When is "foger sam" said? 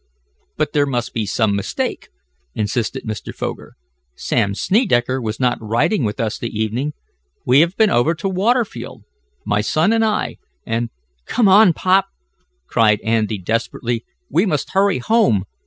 3.35-4.55